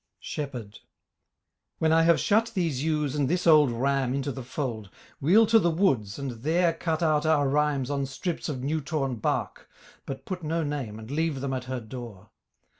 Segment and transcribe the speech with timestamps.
[0.19, 0.79] SHEPHERD
[1.77, 4.89] When I have shut these ewes and this old ram Into the fold,
[5.19, 9.17] we'll to the woods and there Cut out our rhymes on strips of new torn
[9.17, 9.69] bark
[10.07, 12.31] But put no name and leave them at her door.